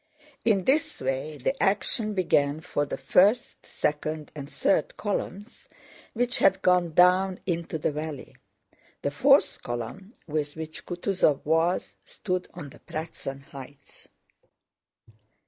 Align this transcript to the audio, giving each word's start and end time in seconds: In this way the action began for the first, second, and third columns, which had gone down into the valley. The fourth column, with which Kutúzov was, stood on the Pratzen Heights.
In 0.43 0.63
this 0.63 0.99
way 0.99 1.37
the 1.37 1.61
action 1.61 2.15
began 2.15 2.59
for 2.61 2.87
the 2.87 2.97
first, 2.97 3.67
second, 3.67 4.31
and 4.33 4.49
third 4.49 4.97
columns, 4.97 5.69
which 6.13 6.39
had 6.39 6.63
gone 6.63 6.95
down 6.95 7.39
into 7.45 7.77
the 7.77 7.91
valley. 7.91 8.35
The 9.03 9.11
fourth 9.11 9.61
column, 9.61 10.15
with 10.25 10.55
which 10.55 10.87
Kutúzov 10.87 11.45
was, 11.45 11.93
stood 12.03 12.47
on 12.55 12.71
the 12.71 12.79
Pratzen 12.79 13.43
Heights. 13.51 14.07